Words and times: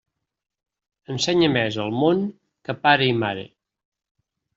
Ensenya 1.15 1.49
més 1.55 1.77
el 1.83 1.93
món 1.97 2.23
que 2.69 2.75
pare 2.87 3.07
i 3.09 3.13
mare. 3.25 3.45